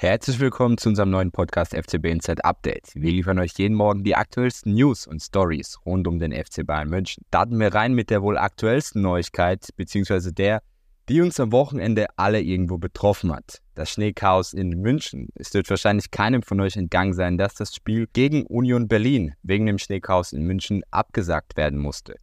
Herzlich 0.00 0.38
willkommen 0.38 0.78
zu 0.78 0.90
unserem 0.90 1.10
neuen 1.10 1.32
Podcast 1.32 1.74
FCB 1.74 2.04
Inside 2.04 2.44
Update. 2.44 2.94
Wir 2.94 3.10
liefern 3.10 3.40
euch 3.40 3.50
jeden 3.56 3.74
Morgen 3.74 4.04
die 4.04 4.14
aktuellsten 4.14 4.72
News 4.74 5.08
und 5.08 5.20
Stories 5.20 5.76
rund 5.84 6.06
um 6.06 6.20
den 6.20 6.30
FC 6.30 6.64
Bayern 6.64 6.88
München. 6.88 7.24
Starten 7.26 7.58
wir 7.58 7.74
rein 7.74 7.94
mit 7.94 8.08
der 8.08 8.22
wohl 8.22 8.38
aktuellsten 8.38 9.02
Neuigkeit, 9.02 9.70
beziehungsweise 9.74 10.32
der, 10.32 10.62
die 11.08 11.20
uns 11.20 11.40
am 11.40 11.50
Wochenende 11.50 12.06
alle 12.14 12.40
irgendwo 12.40 12.78
betroffen 12.78 13.32
hat. 13.32 13.60
Das 13.74 13.90
Schneechaos 13.90 14.52
in 14.52 14.68
München. 14.80 15.30
Es 15.34 15.52
wird 15.52 15.68
wahrscheinlich 15.68 16.12
keinem 16.12 16.44
von 16.44 16.60
euch 16.60 16.76
entgangen 16.76 17.12
sein, 17.12 17.36
dass 17.36 17.54
das 17.54 17.74
Spiel 17.74 18.06
gegen 18.12 18.46
Union 18.46 18.86
Berlin 18.86 19.34
wegen 19.42 19.66
dem 19.66 19.78
Schneechaos 19.78 20.32
in 20.32 20.44
München 20.44 20.84
abgesagt 20.92 21.56
werden 21.56 21.80
musste. 21.80 22.14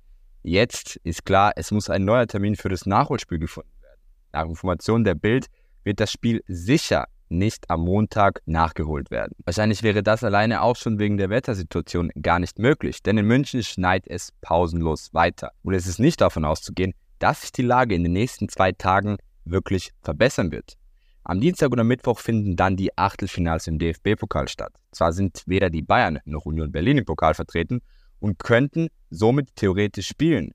Jetzt 0.44 0.96
ist 1.04 1.26
klar, 1.26 1.52
es 1.57 1.71
muss 1.71 1.89
ein 1.89 2.05
neuer 2.05 2.28
Termin 2.28 2.55
für 2.55 2.70
das 2.70 2.86
Nachholspiel 2.86 3.39
gefunden 3.39 3.82
werden. 3.82 4.00
Nach 4.32 4.46
Informationen 4.46 5.04
der 5.04 5.16
Bild 5.16 5.48
wird 5.84 6.00
das 6.00 6.14
Spiel 6.14 6.42
sicher 6.48 7.07
nicht 7.30 7.70
am 7.70 7.82
Montag 7.82 8.42
nachgeholt 8.46 9.12
werden. 9.12 9.34
Wahrscheinlich 9.44 9.84
wäre 9.84 10.04
das 10.04 10.24
alleine 10.24 10.61
auch 10.61 10.75
schon 10.75 11.00
wegen 11.00 11.18
der 11.18 11.29
Wettersituation 11.29 12.11
gar 12.21 12.39
nicht 12.39 12.60
möglich, 12.60 13.01
denn 13.04 13.18
in 13.18 13.25
München 13.25 13.64
schneit 13.64 14.07
es 14.07 14.32
pausenlos 14.42 15.14
weiter. 15.14 15.51
Und 15.64 15.74
es 15.74 15.88
ist 15.88 16.00
nicht 16.00 16.21
davon 16.21 16.46
auszugehen, 16.46 16.93
dass 17.20 17.42
sich 17.42 17.51
die 17.51 17.61
Lage 17.61 17.96
in 17.96 18.04
den 18.04 18.14
nächsten 18.14 18.50
zwei 18.50 18.71
Tagen 18.71 19.18
wirklich 19.46 19.92
verbessern 20.01 20.51
wird. 20.51 20.74
Am 21.24 21.42
Dienstag 21.42 21.71
oder 21.71 21.84
Mittwoch 21.84 22.20
finden 22.20 22.56
dann 22.56 22.75
die 22.75 22.96
Achtelfinals 22.98 23.65
im 23.65 23.79
DFB-Pokal 23.79 24.48
statt. 24.48 24.73
Zwar 24.92 25.12
sind 25.12 25.42
weder 25.48 25.71
die 25.71 25.82
Bayern 25.82 26.20
noch 26.26 26.46
Union 26.46 26.71
Berlin 26.71 27.00
im 27.00 27.06
Pokal 27.06 27.34
vertreten 27.34 27.82
und 28.20 28.37
könnten 28.37 28.89
somit 29.10 29.56
theoretisch 29.56 30.07
spielen. 30.07 30.51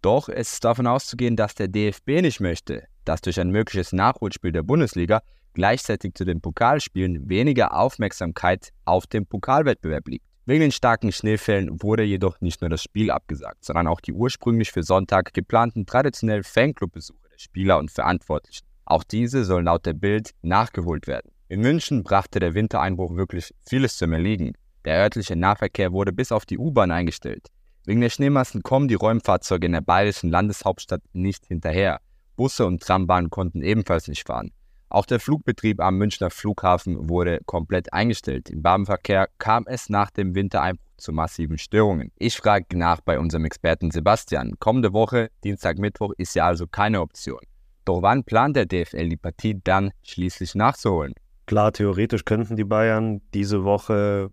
Doch 0.00 0.28
es 0.28 0.54
ist 0.54 0.64
davon 0.64 0.86
auszugehen, 0.86 1.36
dass 1.36 1.54
der 1.54 1.68
DFB 1.68 2.22
nicht 2.22 2.40
möchte, 2.40 2.84
dass 3.04 3.20
durch 3.20 3.40
ein 3.40 3.50
mögliches 3.50 3.92
Nachholspiel 3.92 4.52
der 4.52 4.62
Bundesliga 4.62 5.22
gleichzeitig 5.54 6.14
zu 6.14 6.24
den 6.24 6.40
Pokalspielen 6.40 7.28
weniger 7.28 7.76
Aufmerksamkeit 7.76 8.70
auf 8.84 9.06
dem 9.06 9.26
Pokalwettbewerb 9.26 10.08
liegt. 10.08 10.26
Wegen 10.46 10.60
den 10.60 10.72
starken 10.72 11.10
Schneefällen 11.10 11.82
wurde 11.82 12.02
jedoch 12.02 12.40
nicht 12.42 12.60
nur 12.60 12.68
das 12.68 12.82
Spiel 12.82 13.10
abgesagt, 13.10 13.64
sondern 13.64 13.86
auch 13.86 14.00
die 14.00 14.12
ursprünglich 14.12 14.72
für 14.72 14.82
Sonntag 14.82 15.32
geplanten 15.32 15.86
traditionellen 15.86 16.44
Fanclubbesuche 16.44 17.28
der 17.32 17.38
Spieler 17.38 17.78
und 17.78 17.90
Verantwortlichen. 17.90 18.66
Auch 18.84 19.04
diese 19.04 19.44
sollen 19.44 19.64
laut 19.64 19.86
der 19.86 19.94
Bild 19.94 20.32
nachgeholt 20.42 21.06
werden. 21.06 21.30
In 21.48 21.60
München 21.60 22.02
brachte 22.02 22.40
der 22.40 22.52
Wintereinbruch 22.52 23.16
wirklich 23.16 23.54
vieles 23.66 23.96
zum 23.96 24.12
Erliegen. 24.12 24.52
Der 24.84 24.98
örtliche 24.98 25.34
Nahverkehr 25.34 25.92
wurde 25.92 26.12
bis 26.12 26.30
auf 26.30 26.44
die 26.44 26.58
U-Bahn 26.58 26.90
eingestellt. 26.90 27.48
Wegen 27.86 28.02
der 28.02 28.10
Schneemassen 28.10 28.62
kommen 28.62 28.88
die 28.88 28.94
Räumfahrzeuge 28.94 29.66
in 29.66 29.72
der 29.72 29.80
bayerischen 29.80 30.30
Landeshauptstadt 30.30 31.02
nicht 31.12 31.46
hinterher. 31.46 32.00
Busse 32.36 32.66
und 32.66 32.82
Trambahnen 32.82 33.30
konnten 33.30 33.62
ebenfalls 33.62 34.08
nicht 34.08 34.26
fahren. 34.26 34.52
Auch 34.88 35.06
der 35.06 35.18
Flugbetrieb 35.18 35.80
am 35.80 35.98
Münchner 35.98 36.30
Flughafen 36.30 37.08
wurde 37.08 37.40
komplett 37.46 37.92
eingestellt. 37.92 38.50
Im 38.50 38.62
Bahnverkehr 38.62 39.28
kam 39.38 39.64
es 39.66 39.88
nach 39.88 40.10
dem 40.10 40.34
Wintereinbruch 40.34 40.84
zu 40.96 41.12
massiven 41.12 41.58
Störungen. 41.58 42.12
Ich 42.16 42.36
frage 42.36 42.78
nach 42.78 43.00
bei 43.00 43.18
unserem 43.18 43.44
Experten 43.44 43.90
Sebastian. 43.90 44.54
Kommende 44.60 44.92
Woche, 44.92 45.30
Dienstag, 45.42 45.78
Mittwoch, 45.78 46.12
ist 46.16 46.34
ja 46.36 46.46
also 46.46 46.66
keine 46.66 47.00
Option. 47.00 47.40
Doch 47.84 48.02
wann 48.02 48.24
plant 48.24 48.56
der 48.56 48.66
DFL 48.66 49.08
die 49.08 49.16
Partie 49.16 49.60
dann 49.62 49.90
schließlich 50.02 50.54
nachzuholen? 50.54 51.14
Klar, 51.46 51.72
theoretisch 51.72 52.24
könnten 52.24 52.56
die 52.56 52.64
Bayern 52.64 53.20
diese 53.34 53.64
Woche 53.64 54.30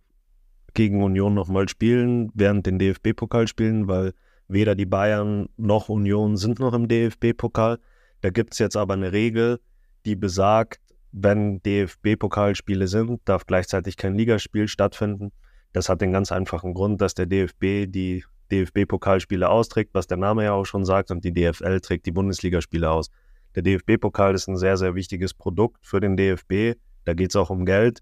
gegen 0.73 1.03
Union 1.03 1.33
nochmal 1.33 1.67
spielen, 1.67 2.31
während 2.33 2.65
den 2.65 2.79
DFB-Pokal 2.79 3.47
spielen, 3.47 3.87
weil 3.87 4.13
weder 4.47 4.75
die 4.75 4.85
Bayern 4.85 5.49
noch 5.57 5.89
Union 5.89 6.37
sind 6.37 6.59
noch 6.59 6.73
im 6.73 6.87
DFB-Pokal. 6.87 7.79
Da 8.21 8.29
gibt 8.29 8.53
es 8.53 8.59
jetzt 8.59 8.77
aber 8.77 8.93
eine 8.93 9.11
Regel, 9.11 9.59
die 10.05 10.15
besagt, 10.15 10.79
wenn 11.11 11.61
DFB-Pokalspiele 11.63 12.87
sind, 12.87 13.21
darf 13.25 13.45
gleichzeitig 13.45 13.97
kein 13.97 14.15
Ligaspiel 14.15 14.67
stattfinden. 14.67 15.31
Das 15.73 15.89
hat 15.89 16.01
den 16.01 16.13
ganz 16.13 16.31
einfachen 16.31 16.73
Grund, 16.73 17.01
dass 17.01 17.13
der 17.13 17.25
DFB 17.25 17.91
die 17.91 18.23
DFB-Pokalspiele 18.51 19.49
austrägt, 19.49 19.93
was 19.93 20.07
der 20.07 20.17
Name 20.17 20.43
ja 20.43 20.53
auch 20.53 20.65
schon 20.65 20.85
sagt, 20.85 21.11
und 21.11 21.23
die 21.23 21.33
DFL 21.33 21.79
trägt 21.79 22.05
die 22.05 22.11
Bundesligaspiele 22.11 22.89
aus. 22.89 23.09
Der 23.55 23.63
DFB-Pokal 23.63 24.33
ist 24.35 24.47
ein 24.47 24.57
sehr, 24.57 24.77
sehr 24.77 24.95
wichtiges 24.95 25.33
Produkt 25.33 25.85
für 25.85 25.99
den 25.99 26.15
DFB. 26.15 26.79
Da 27.03 27.13
geht 27.13 27.31
es 27.31 27.35
auch 27.35 27.49
um 27.49 27.65
Geld 27.65 28.01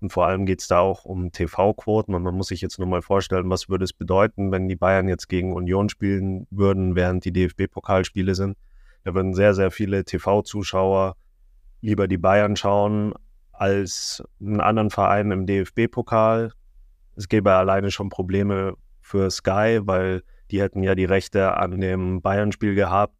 und 0.00 0.12
vor 0.12 0.26
allem 0.26 0.46
geht 0.46 0.60
es 0.60 0.68
da 0.68 0.78
auch 0.80 1.04
um 1.04 1.32
TV-Quoten. 1.32 2.14
Und 2.14 2.22
man 2.22 2.34
muss 2.34 2.48
sich 2.48 2.60
jetzt 2.60 2.78
nur 2.78 2.88
mal 2.88 3.02
vorstellen, 3.02 3.50
was 3.50 3.68
würde 3.68 3.84
es 3.84 3.92
bedeuten, 3.92 4.52
wenn 4.52 4.68
die 4.68 4.76
Bayern 4.76 5.08
jetzt 5.08 5.28
gegen 5.28 5.52
Union 5.52 5.88
spielen 5.88 6.46
würden, 6.50 6.94
während 6.94 7.24
die 7.24 7.32
DFB-Pokalspiele 7.32 8.34
sind. 8.34 8.56
Da 9.06 9.14
würden 9.14 9.34
sehr, 9.34 9.54
sehr 9.54 9.70
viele 9.70 10.04
TV-Zuschauer 10.04 11.14
lieber 11.80 12.08
die 12.08 12.18
Bayern 12.18 12.56
schauen 12.56 13.14
als 13.52 14.20
einen 14.40 14.60
anderen 14.60 14.90
Verein 14.90 15.30
im 15.30 15.46
DFB-Pokal. 15.46 16.50
Es 17.14 17.28
gäbe 17.28 17.52
alleine 17.52 17.92
schon 17.92 18.08
Probleme 18.08 18.74
für 19.00 19.30
Sky, 19.30 19.78
weil 19.82 20.24
die 20.50 20.60
hätten 20.60 20.82
ja 20.82 20.96
die 20.96 21.04
Rechte 21.04 21.56
an 21.56 21.80
dem 21.80 22.20
Bayern-Spiel 22.20 22.74
gehabt. 22.74 23.14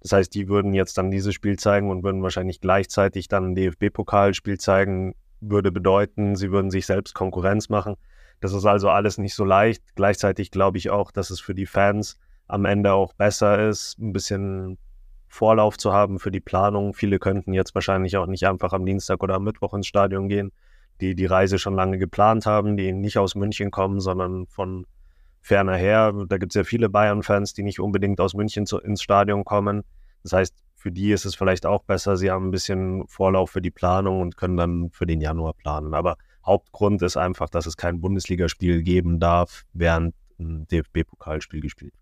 Das 0.00 0.10
heißt, 0.10 0.34
die 0.34 0.48
würden 0.48 0.74
jetzt 0.74 0.98
dann 0.98 1.12
dieses 1.12 1.32
Spiel 1.32 1.60
zeigen 1.60 1.90
und 1.90 2.02
würden 2.02 2.24
wahrscheinlich 2.24 2.60
gleichzeitig 2.60 3.28
dann 3.28 3.52
ein 3.52 3.54
DFB-Pokalspiel 3.54 4.58
zeigen. 4.58 5.14
Würde 5.40 5.70
bedeuten, 5.70 6.34
sie 6.34 6.50
würden 6.50 6.72
sich 6.72 6.86
selbst 6.86 7.14
Konkurrenz 7.14 7.68
machen. 7.68 7.94
Das 8.40 8.52
ist 8.52 8.66
also 8.66 8.90
alles 8.90 9.16
nicht 9.16 9.36
so 9.36 9.44
leicht. 9.44 9.94
Gleichzeitig 9.94 10.50
glaube 10.50 10.78
ich 10.78 10.90
auch, 10.90 11.12
dass 11.12 11.30
es 11.30 11.38
für 11.38 11.54
die 11.54 11.66
Fans 11.66 12.18
am 12.48 12.64
Ende 12.64 12.94
auch 12.94 13.12
besser 13.12 13.68
ist, 13.68 13.96
ein 14.00 14.12
bisschen 14.12 14.76
Vorlauf 15.30 15.78
zu 15.78 15.92
haben 15.92 16.18
für 16.18 16.32
die 16.32 16.40
Planung. 16.40 16.92
Viele 16.92 17.20
könnten 17.20 17.54
jetzt 17.54 17.74
wahrscheinlich 17.74 18.16
auch 18.16 18.26
nicht 18.26 18.46
einfach 18.46 18.72
am 18.72 18.84
Dienstag 18.84 19.22
oder 19.22 19.36
am 19.36 19.44
Mittwoch 19.44 19.72
ins 19.74 19.86
Stadion 19.86 20.28
gehen, 20.28 20.50
die 21.00 21.14
die 21.14 21.26
Reise 21.26 21.58
schon 21.58 21.74
lange 21.74 21.98
geplant 21.98 22.46
haben, 22.46 22.76
die 22.76 22.92
nicht 22.92 23.16
aus 23.16 23.36
München 23.36 23.70
kommen, 23.70 24.00
sondern 24.00 24.48
von 24.48 24.86
ferner 25.40 25.76
her. 25.76 26.12
Da 26.28 26.36
gibt 26.36 26.50
es 26.50 26.56
ja 26.56 26.64
viele 26.64 26.88
Bayern-Fans, 26.88 27.54
die 27.54 27.62
nicht 27.62 27.78
unbedingt 27.78 28.20
aus 28.20 28.34
München 28.34 28.66
zu, 28.66 28.78
ins 28.78 29.02
Stadion 29.02 29.44
kommen. 29.44 29.84
Das 30.24 30.32
heißt, 30.32 30.54
für 30.74 30.90
die 30.90 31.12
ist 31.12 31.24
es 31.24 31.36
vielleicht 31.36 31.64
auch 31.64 31.84
besser, 31.84 32.16
sie 32.16 32.30
haben 32.30 32.48
ein 32.48 32.50
bisschen 32.50 33.06
Vorlauf 33.06 33.50
für 33.50 33.62
die 33.62 33.70
Planung 33.70 34.20
und 34.22 34.36
können 34.36 34.56
dann 34.56 34.90
für 34.90 35.06
den 35.06 35.20
Januar 35.20 35.54
planen. 35.54 35.94
Aber 35.94 36.16
Hauptgrund 36.44 37.02
ist 37.02 37.16
einfach, 37.16 37.48
dass 37.48 37.66
es 37.66 37.76
kein 37.76 38.00
Bundesligaspiel 38.00 38.82
geben 38.82 39.20
darf, 39.20 39.62
während 39.72 40.14
ein 40.40 40.66
DFB-Pokalspiel 40.66 41.60
gespielt 41.60 41.92
wird. 41.92 41.99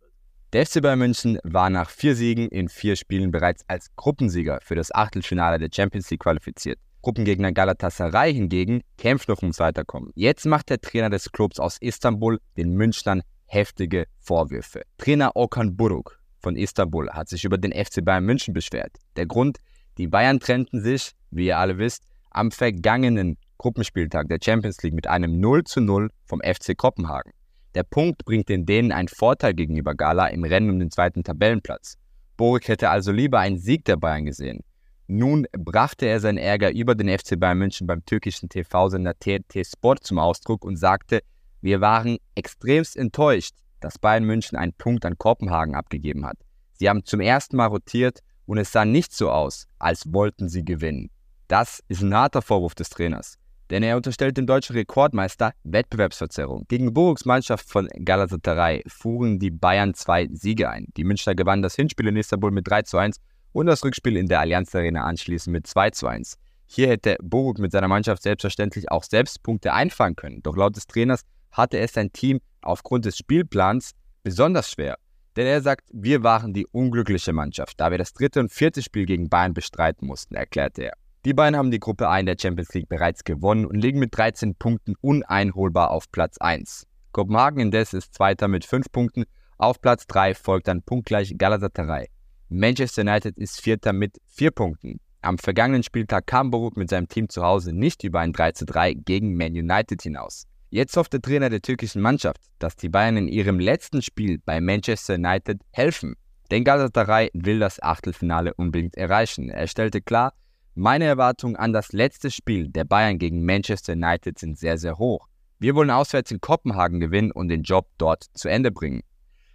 Der 0.54 0.64
FC 0.64 0.80
Bayern 0.80 1.00
München 1.00 1.38
war 1.44 1.68
nach 1.68 1.90
vier 1.90 2.16
Siegen 2.16 2.48
in 2.48 2.70
vier 2.70 2.96
Spielen 2.96 3.30
bereits 3.30 3.68
als 3.68 3.94
Gruppensieger 3.96 4.60
für 4.62 4.74
das 4.74 4.90
Achtelfinale 4.94 5.58
der 5.58 5.68
Champions 5.70 6.10
League 6.10 6.20
qualifiziert. 6.20 6.78
Gruppengegner 7.02 7.52
Galatasaray 7.52 8.32
hingegen 8.32 8.80
kämpft 8.96 9.28
noch 9.28 9.42
ums 9.42 9.58
Weiterkommen. 9.58 10.10
Jetzt 10.14 10.46
macht 10.46 10.70
der 10.70 10.80
Trainer 10.80 11.10
des 11.10 11.32
Clubs 11.32 11.60
aus 11.60 11.76
Istanbul 11.82 12.40
den 12.56 12.72
Münchnern 12.72 13.20
heftige 13.44 14.06
Vorwürfe. 14.20 14.84
Trainer 14.96 15.36
Okan 15.36 15.76
Buruk 15.76 16.18
von 16.40 16.56
Istanbul 16.56 17.10
hat 17.10 17.28
sich 17.28 17.44
über 17.44 17.58
den 17.58 17.72
FC 17.72 18.02
Bayern 18.02 18.24
München 18.24 18.54
beschwert. 18.54 18.96
Der 19.16 19.26
Grund, 19.26 19.58
die 19.98 20.06
Bayern 20.06 20.40
trennten 20.40 20.80
sich, 20.80 21.12
wie 21.30 21.48
ihr 21.48 21.58
alle 21.58 21.76
wisst, 21.76 22.04
am 22.30 22.52
vergangenen 22.52 23.36
Gruppenspieltag 23.58 24.28
der 24.28 24.38
Champions 24.42 24.82
League 24.82 24.94
mit 24.94 25.08
einem 25.08 25.40
0 25.40 25.64
zu 25.64 25.82
0 25.82 26.08
vom 26.24 26.40
FC 26.40 26.74
Kopenhagen. 26.74 27.32
Der 27.74 27.82
Punkt 27.82 28.24
bringt 28.24 28.48
den 28.48 28.64
Dänen 28.64 28.92
einen 28.92 29.08
Vorteil 29.08 29.54
gegenüber 29.54 29.94
Gala 29.94 30.28
im 30.28 30.44
Rennen 30.44 30.70
um 30.70 30.78
den 30.78 30.90
zweiten 30.90 31.22
Tabellenplatz. 31.22 31.98
Borik 32.36 32.68
hätte 32.68 32.88
also 32.88 33.12
lieber 33.12 33.40
einen 33.40 33.58
Sieg 33.58 33.84
der 33.84 33.96
Bayern 33.96 34.24
gesehen. 34.24 34.64
Nun 35.06 35.46
brachte 35.52 36.06
er 36.06 36.20
seinen 36.20 36.38
Ärger 36.38 36.72
über 36.72 36.94
den 36.94 37.08
FC 37.08 37.38
Bayern 37.38 37.58
München 37.58 37.86
beim 37.86 38.04
türkischen 38.04 38.48
TV-Sender 38.48 39.14
TT 39.18 39.66
Sport 39.66 40.04
zum 40.04 40.18
Ausdruck 40.18 40.64
und 40.64 40.76
sagte, 40.76 41.20
wir 41.60 41.80
waren 41.80 42.18
extremst 42.34 42.96
enttäuscht, 42.96 43.54
dass 43.80 43.98
Bayern 43.98 44.24
München 44.24 44.56
einen 44.56 44.72
Punkt 44.72 45.04
an 45.04 45.18
Kopenhagen 45.18 45.74
abgegeben 45.74 46.26
hat. 46.26 46.38
Sie 46.74 46.88
haben 46.88 47.04
zum 47.04 47.20
ersten 47.20 47.56
Mal 47.56 47.66
rotiert 47.66 48.20
und 48.46 48.58
es 48.58 48.72
sah 48.72 48.84
nicht 48.84 49.12
so 49.12 49.30
aus, 49.30 49.66
als 49.78 50.12
wollten 50.12 50.48
sie 50.48 50.64
gewinnen. 50.64 51.10
Das 51.48 51.82
ist 51.88 52.02
ein 52.02 52.14
harter 52.14 52.42
Vorwurf 52.42 52.74
des 52.74 52.90
Trainers 52.90 53.38
denn 53.70 53.82
er 53.82 53.96
unterstellt 53.96 54.36
dem 54.36 54.46
deutschen 54.46 54.76
Rekordmeister 54.76 55.52
Wettbewerbsverzerrung. 55.64 56.64
Gegen 56.68 56.92
Borugs 56.94 57.24
Mannschaft 57.24 57.68
von 57.68 57.88
Galatasaray 57.88 58.82
fuhren 58.86 59.38
die 59.38 59.50
Bayern 59.50 59.94
zwei 59.94 60.28
Siege 60.32 60.70
ein. 60.70 60.86
Die 60.96 61.04
Münchner 61.04 61.34
gewannen 61.34 61.62
das 61.62 61.76
Hinspiel 61.76 62.08
in 62.08 62.16
Istanbul 62.16 62.50
mit 62.50 62.68
3 62.68 62.82
zu 62.82 62.98
1 62.98 63.16
und 63.52 63.66
das 63.66 63.84
Rückspiel 63.84 64.16
in 64.16 64.26
der 64.26 64.40
Allianz 64.40 64.74
Arena 64.74 65.04
anschließend 65.04 65.52
mit 65.52 65.66
2 65.66 65.90
zu 65.90 66.06
1. 66.06 66.38
Hier 66.66 66.88
hätte 66.88 67.16
Borug 67.22 67.58
mit 67.58 67.72
seiner 67.72 67.88
Mannschaft 67.88 68.22
selbstverständlich 68.22 68.90
auch 68.90 69.02
selbst 69.02 69.42
Punkte 69.42 69.72
einfahren 69.72 70.16
können, 70.16 70.42
doch 70.42 70.56
laut 70.56 70.76
des 70.76 70.86
Trainers 70.86 71.22
hatte 71.50 71.78
es 71.78 71.92
sein 71.92 72.12
Team 72.12 72.40
aufgrund 72.60 73.06
des 73.06 73.16
Spielplans 73.16 73.92
besonders 74.22 74.70
schwer. 74.70 74.98
Denn 75.36 75.46
er 75.46 75.62
sagt, 75.62 75.88
wir 75.92 76.22
waren 76.22 76.52
die 76.52 76.66
unglückliche 76.66 77.32
Mannschaft, 77.32 77.80
da 77.80 77.90
wir 77.90 77.98
das 77.98 78.12
dritte 78.12 78.40
und 78.40 78.52
vierte 78.52 78.82
Spiel 78.82 79.06
gegen 79.06 79.28
Bayern 79.28 79.54
bestreiten 79.54 80.06
mussten, 80.06 80.34
erklärte 80.34 80.82
er. 80.82 80.92
Die 81.24 81.34
beiden 81.34 81.56
haben 81.56 81.72
die 81.72 81.80
Gruppe 81.80 82.08
A 82.08 82.18
in 82.18 82.26
der 82.26 82.36
Champions 82.40 82.72
League 82.74 82.88
bereits 82.88 83.24
gewonnen 83.24 83.66
und 83.66 83.74
liegen 83.74 83.98
mit 83.98 84.16
13 84.16 84.54
Punkten 84.54 84.94
uneinholbar 85.00 85.90
auf 85.90 86.10
Platz 86.12 86.38
1. 86.38 86.86
Kopenhagen 87.10 87.60
indes 87.60 87.92
ist 87.92 88.14
Zweiter 88.14 88.46
mit 88.46 88.64
5 88.64 88.92
Punkten. 88.92 89.24
Auf 89.56 89.80
Platz 89.80 90.06
3 90.06 90.34
folgt 90.34 90.68
dann 90.68 90.82
punktgleich 90.82 91.34
Galatasaray. 91.36 92.08
Manchester 92.48 93.02
United 93.02 93.36
ist 93.36 93.60
Vierter 93.60 93.92
mit 93.92 94.18
4 94.28 94.52
Punkten. 94.52 95.00
Am 95.20 95.38
vergangenen 95.38 95.82
Spieltag 95.82 96.28
kam 96.28 96.52
Boruk 96.52 96.76
mit 96.76 96.88
seinem 96.88 97.08
Team 97.08 97.28
zu 97.28 97.42
Hause 97.42 97.72
nicht 97.72 98.04
über 98.04 98.20
ein 98.20 98.32
3:3 98.32 98.94
gegen 98.94 99.36
Man 99.36 99.52
United 99.52 100.00
hinaus. 100.00 100.46
Jetzt 100.70 100.96
hofft 100.96 101.12
der 101.12 101.20
Trainer 101.20 101.50
der 101.50 101.62
türkischen 101.62 102.00
Mannschaft, 102.00 102.40
dass 102.60 102.76
die 102.76 102.88
Bayern 102.88 103.16
in 103.16 103.26
ihrem 103.26 103.58
letzten 103.58 104.02
Spiel 104.02 104.38
bei 104.38 104.60
Manchester 104.60 105.14
United 105.14 105.60
helfen. 105.72 106.14
Denn 106.52 106.62
Galatasaray 106.62 107.30
will 107.34 107.58
das 107.58 107.82
Achtelfinale 107.82 108.54
unbedingt 108.54 108.96
erreichen. 108.96 109.50
Er 109.50 109.66
stellte 109.66 110.00
klar, 110.00 110.32
meine 110.78 111.06
Erwartungen 111.06 111.56
an 111.56 111.72
das 111.72 111.92
letzte 111.92 112.30
Spiel 112.30 112.68
der 112.68 112.84
Bayern 112.84 113.18
gegen 113.18 113.44
Manchester 113.44 113.94
United 113.94 114.38
sind 114.38 114.56
sehr, 114.56 114.78
sehr 114.78 114.96
hoch. 114.96 115.26
Wir 115.58 115.74
wollen 115.74 115.90
auswärts 115.90 116.30
in 116.30 116.40
Kopenhagen 116.40 117.00
gewinnen 117.00 117.32
und 117.32 117.48
den 117.48 117.64
Job 117.64 117.88
dort 117.98 118.26
zu 118.34 118.48
Ende 118.48 118.70
bringen. 118.70 119.02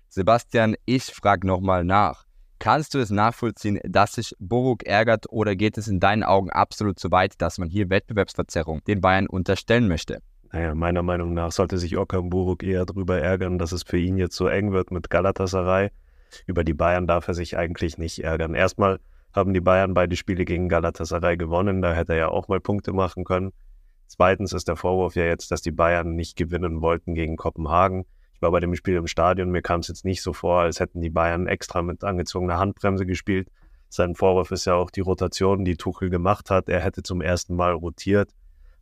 Sebastian, 0.09 0.75
ich 0.85 1.05
frage 1.05 1.47
nochmal 1.47 1.85
nach. 1.85 2.25
Kannst 2.59 2.93
du 2.93 2.99
es 2.99 3.09
nachvollziehen, 3.09 3.79
dass 3.85 4.15
sich 4.15 4.35
Boruk 4.37 4.85
ärgert 4.85 5.25
oder 5.29 5.55
geht 5.55 5.77
es 5.77 5.87
in 5.87 6.01
deinen 6.01 6.23
Augen 6.23 6.49
absolut 6.49 6.99
zu 6.99 7.09
weit, 7.09 7.35
dass 7.41 7.57
man 7.57 7.69
hier 7.69 7.89
Wettbewerbsverzerrung 7.89 8.83
den 8.83 8.99
Bayern 8.99 9.27
unterstellen 9.27 9.87
möchte? 9.87 10.19
Naja, 10.51 10.75
meiner 10.75 11.03
Meinung 11.03 11.33
nach 11.33 11.53
sollte 11.53 11.77
sich 11.77 11.97
Okan 11.97 12.29
Buruk 12.29 12.63
eher 12.63 12.85
darüber 12.85 13.17
ärgern, 13.19 13.57
dass 13.57 13.71
es 13.71 13.83
für 13.83 13.97
ihn 13.97 14.17
jetzt 14.17 14.35
so 14.35 14.47
eng 14.47 14.73
wird 14.73 14.91
mit 14.91 15.09
Galatasaray. 15.09 15.89
Über 16.47 16.65
die 16.65 16.73
Bayern 16.73 17.07
darf 17.07 17.29
er 17.29 17.33
sich 17.33 17.57
eigentlich 17.57 17.97
nicht 17.97 18.23
ärgern. 18.23 18.55
Erstmal 18.55 18.99
haben 19.33 19.53
die 19.53 19.61
Bayern 19.61 19.93
beide 19.93 20.15
Spiele 20.15 20.45
gegen 20.45 20.69
Galatasaray 20.69 21.37
gewonnen, 21.37 21.81
da 21.81 21.93
hätte 21.93 22.13
er 22.13 22.19
ja 22.19 22.27
auch 22.29 22.47
mal 22.47 22.59
Punkte 22.59 22.93
machen 22.93 23.23
können. 23.23 23.51
Zweitens 24.07 24.53
ist 24.53 24.67
der 24.67 24.75
Vorwurf 24.75 25.15
ja 25.15 25.25
jetzt, 25.25 25.51
dass 25.51 25.61
die 25.61 25.71
Bayern 25.71 26.15
nicht 26.15 26.35
gewinnen 26.35 26.81
wollten 26.81 27.15
gegen 27.15 27.35
Kopenhagen. 27.35 28.05
Ich 28.35 28.41
war 28.41 28.51
bei 28.51 28.59
dem 28.59 28.75
Spiel 28.75 28.95
im 28.95 29.07
Stadion, 29.07 29.49
mir 29.49 29.61
kam 29.61 29.79
es 29.79 29.87
jetzt 29.87 30.05
nicht 30.05 30.21
so 30.21 30.33
vor, 30.33 30.61
als 30.61 30.79
hätten 30.79 31.01
die 31.01 31.09
Bayern 31.09 31.47
extra 31.47 31.81
mit 31.81 32.03
angezogener 32.03 32.59
Handbremse 32.59 33.05
gespielt. 33.05 33.49
Sein 33.89 34.15
Vorwurf 34.15 34.51
ist 34.51 34.65
ja 34.65 34.75
auch 34.75 34.89
die 34.89 35.01
Rotation, 35.01 35.65
die 35.65 35.77
Tuchel 35.77 36.09
gemacht 36.09 36.49
hat. 36.49 36.67
Er 36.67 36.79
hätte 36.79 37.03
zum 37.03 37.21
ersten 37.21 37.55
Mal 37.55 37.73
rotiert. 37.73 38.31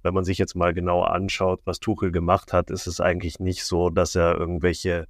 Wenn 0.04 0.14
man 0.14 0.24
sich 0.24 0.38
jetzt 0.38 0.56
mal 0.56 0.74
genau 0.74 1.04
anschaut, 1.04 1.62
was 1.66 1.80
Tuchel 1.80 2.12
gemacht 2.12 2.54
hat, 2.54 2.72
ist 2.72 2.88
es 2.88 3.00
eigentlich 3.00 3.40
nicht 3.40 3.66
so, 3.66 3.90
dass 3.90 4.16
er 4.16 4.38
irgendwelche 4.38 5.08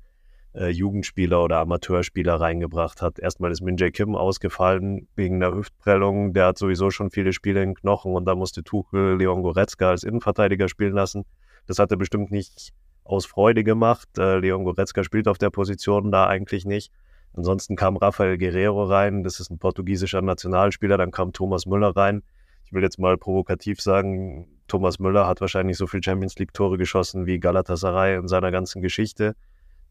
äh, 0.54 0.70
Jugendspieler 0.70 1.44
oder 1.44 1.60
Amateurspieler 1.60 2.36
reingebracht 2.36 3.02
hat. 3.02 3.20
Erstmal 3.20 3.52
ist 3.52 3.62
Min 3.62 3.78
Jae 3.78 3.92
Kim 3.92 4.16
ausgefallen 4.16 5.08
wegen 5.16 5.36
einer 5.36 5.56
Hüftprellung. 5.56 6.34
Der 6.34 6.48
hat 6.48 6.58
sowieso 6.58 6.90
schon 6.92 7.10
viele 7.10 7.34
Spiele 7.34 7.64
in 7.64 7.76
Knochen 7.76 8.14
und 8.14 8.26
da 8.26 8.36
musste 8.36 8.64
Tuchel 8.64 9.18
Leon 9.18 9.44
Goretzka 9.44 9.90
als 9.90 10.04
Innenverteidiger 10.04 10.68
spielen 10.68 10.94
lassen. 10.94 11.26
Das 11.68 11.80
hat 11.80 11.92
er 11.92 11.98
bestimmt 11.98 12.32
nicht 12.32 12.74
aus 13.04 13.26
Freude 13.26 13.64
gemacht. 13.64 14.10
Äh, 14.18 14.40
Leon 14.40 14.64
Goretzka 14.64 15.04
spielt 15.04 15.28
auf 15.28 15.38
der 15.38 15.50
Position 15.50 16.12
da 16.12 16.28
eigentlich 16.28 16.66
nicht. 16.66 16.92
Ansonsten 17.34 17.76
kam 17.76 17.96
Rafael 17.96 18.38
Guerrero 18.38 18.84
rein, 18.84 19.24
das 19.24 19.40
ist 19.40 19.52
ein 19.52 19.58
portugiesischer 19.58 20.22
Nationalspieler, 20.22 20.98
dann 20.98 21.12
kam 21.12 21.32
Thomas 21.32 21.66
Müller 21.66 21.96
rein. 21.96 22.24
Ich 22.66 22.74
will 22.74 22.84
jetzt 22.84 23.00
mal 23.00 23.18
provokativ 23.18 23.80
sagen, 23.80 24.48
Thomas 24.68 25.00
Müller 25.00 25.28
hat 25.28 25.40
wahrscheinlich 25.40 25.78
so 25.78 25.88
viel 25.88 26.04
Champions 26.04 26.38
League 26.40 26.54
Tore 26.54 26.78
geschossen 26.78 27.26
wie 27.26 27.40
Galatasaray 27.40 28.18
in 28.18 28.28
seiner 28.28 28.52
ganzen 28.52 28.82
Geschichte. 28.82 29.36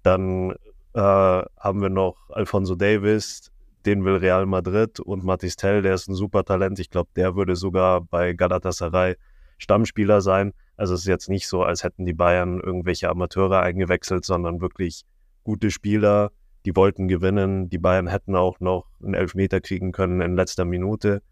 Dann 0.02 0.52
äh, 0.94 1.00
haben 1.00 1.82
wir 1.82 1.90
noch 1.90 2.30
Alfonso 2.30 2.74
Davis, 2.74 3.50
den 3.86 4.04
will 4.04 4.16
Real 4.16 4.46
Madrid 4.46 5.00
und 5.00 5.24
Matis 5.24 5.56
Tell, 5.56 5.82
der 5.82 5.94
ist 5.94 6.08
ein 6.08 6.14
super 6.14 6.44
Talent. 6.44 6.78
Ich 6.78 6.90
glaube, 6.90 7.10
der 7.16 7.36
würde 7.36 7.56
sogar 7.56 8.00
bei 8.00 8.32
Galatasaray 8.32 9.16
Stammspieler 9.58 10.20
sein. 10.20 10.52
Also 10.76 10.94
es 10.94 11.00
ist 11.00 11.06
jetzt 11.06 11.28
nicht 11.28 11.46
so, 11.46 11.62
als 11.62 11.84
hätten 11.84 12.06
die 12.06 12.14
Bayern 12.14 12.60
irgendwelche 12.60 13.08
Amateure 13.08 13.60
eingewechselt, 13.60 14.24
sondern 14.24 14.60
wirklich 14.60 15.04
gute 15.44 15.70
Spieler, 15.70 16.32
die 16.64 16.74
wollten 16.76 17.08
gewinnen. 17.08 17.68
Die 17.68 17.78
Bayern 17.78 18.06
hätten 18.06 18.34
auch 18.34 18.60
noch 18.60 18.86
einen 19.02 19.14
Elfmeter 19.14 19.60
kriegen 19.60 19.92
können 19.92 20.20
in 20.20 20.36
letzter 20.36 20.64
Minute. 20.64 21.22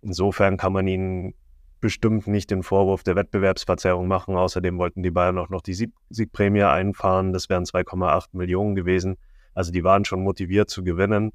Insofern 0.00 0.56
kann 0.56 0.72
man 0.72 0.86
ihnen 0.86 1.34
bestimmt 1.80 2.26
nicht 2.26 2.50
den 2.50 2.62
Vorwurf 2.62 3.02
der 3.02 3.16
Wettbewerbsverzerrung 3.16 4.06
machen. 4.08 4.36
Außerdem 4.36 4.78
wollten 4.78 5.02
die 5.02 5.10
Bayern 5.10 5.38
auch 5.38 5.48
noch 5.48 5.62
die 5.62 5.74
Sieg 5.74 5.92
Siegprämie 6.10 6.62
einfahren. 6.62 7.32
Das 7.32 7.48
wären 7.48 7.64
2,8 7.64 8.28
Millionen 8.32 8.74
gewesen. 8.74 9.16
Also 9.54 9.72
die 9.72 9.84
waren 9.84 10.04
schon 10.04 10.22
motiviert 10.22 10.70
zu 10.70 10.84
gewinnen. 10.84 11.32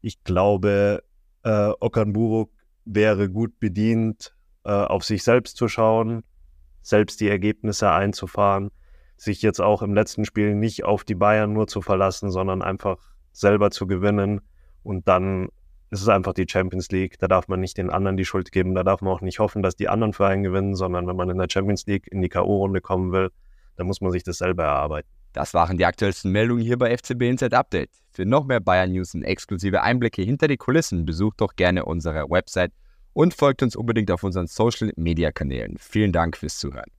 Ich 0.00 0.22
glaube, 0.22 1.02
äh, 1.42 1.70
Okanburuk 1.80 2.50
wäre 2.84 3.30
gut 3.30 3.58
bedient, 3.58 4.34
äh, 4.64 4.70
auf 4.70 5.04
sich 5.04 5.22
selbst 5.22 5.56
zu 5.56 5.68
schauen, 5.68 6.22
selbst 6.82 7.20
die 7.20 7.28
Ergebnisse 7.28 7.90
einzufahren, 7.90 8.70
sich 9.16 9.42
jetzt 9.42 9.60
auch 9.60 9.82
im 9.82 9.94
letzten 9.94 10.24
Spiel 10.24 10.54
nicht 10.54 10.84
auf 10.84 11.04
die 11.04 11.14
Bayern 11.14 11.52
nur 11.52 11.66
zu 11.66 11.82
verlassen, 11.82 12.30
sondern 12.30 12.62
einfach 12.62 12.98
selber 13.32 13.70
zu 13.70 13.86
gewinnen 13.86 14.40
und 14.82 15.08
dann 15.08 15.48
es 15.94 16.02
ist 16.02 16.08
einfach 16.08 16.34
die 16.34 16.46
Champions 16.48 16.90
League. 16.90 17.18
Da 17.18 17.28
darf 17.28 17.48
man 17.48 17.60
nicht 17.60 17.78
den 17.78 17.88
anderen 17.88 18.16
die 18.16 18.24
Schuld 18.24 18.52
geben. 18.52 18.74
Da 18.74 18.82
darf 18.82 19.00
man 19.00 19.12
auch 19.12 19.20
nicht 19.20 19.38
hoffen, 19.38 19.62
dass 19.62 19.76
die 19.76 19.88
anderen 19.88 20.12
Vereine 20.12 20.42
gewinnen, 20.42 20.74
sondern 20.74 21.06
wenn 21.06 21.16
man 21.16 21.30
in 21.30 21.38
der 21.38 21.46
Champions 21.48 21.86
League 21.86 22.08
in 22.10 22.20
die 22.20 22.28
K.O.-Runde 22.28 22.80
kommen 22.80 23.12
will, 23.12 23.30
dann 23.76 23.86
muss 23.86 24.00
man 24.00 24.10
sich 24.10 24.24
das 24.24 24.38
selber 24.38 24.64
erarbeiten. 24.64 25.08
Das 25.32 25.54
waren 25.54 25.78
die 25.78 25.84
aktuellsten 25.84 26.30
Meldungen 26.30 26.62
hier 26.62 26.78
bei 26.78 26.96
FCB 26.96 27.22
Inside 27.22 27.56
Update. 27.56 27.90
Für 28.10 28.24
noch 28.24 28.44
mehr 28.44 28.60
Bayern 28.60 28.92
News 28.92 29.14
und 29.14 29.22
exklusive 29.22 29.82
Einblicke 29.82 30.22
hinter 30.22 30.48
die 30.48 30.56
Kulissen 30.56 31.04
besucht 31.04 31.40
doch 31.40 31.56
gerne 31.56 31.84
unsere 31.84 32.28
Website 32.28 32.72
und 33.12 33.34
folgt 33.34 33.62
uns 33.62 33.74
unbedingt 33.74 34.10
auf 34.10 34.22
unseren 34.22 34.46
Social 34.46 34.92
Media 34.96 35.32
Kanälen. 35.32 35.76
Vielen 35.78 36.12
Dank 36.12 36.36
fürs 36.36 36.58
Zuhören. 36.58 36.93